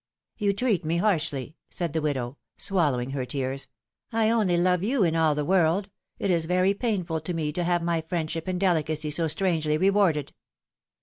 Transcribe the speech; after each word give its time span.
^' 0.41 0.43
^^You 0.47 0.57
treat 0.57 0.83
me 0.83 0.97
harshly 0.97 1.57
said 1.69 1.93
the 1.93 2.01
widow, 2.01 2.39
swallowing 2.57 3.11
her 3.11 3.23
tears. 3.23 3.67
I 4.11 4.31
only 4.31 4.57
love 4.57 4.81
you, 4.81 5.03
in 5.03 5.15
all 5.15 5.35
the 5.35 5.45
world; 5.45 5.91
it 6.17 6.31
is 6.31 6.47
very 6.47 6.73
painful 6.73 7.19
to 7.19 7.35
me 7.35 7.51
to 7.51 7.63
have 7.63 7.83
my 7.83 8.01
friendship 8.01 8.47
and 8.47 8.59
delicacy 8.59 9.11
so 9.11 9.27
strangely 9.27 9.77
rewarded 9.77 10.33